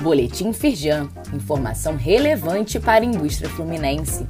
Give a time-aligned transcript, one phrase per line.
[0.00, 4.26] Boletim Firjan, informação relevante para a indústria fluminense.